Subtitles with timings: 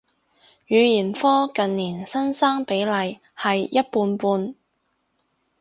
[0.67, 4.55] 語言科近年新生比例係一半半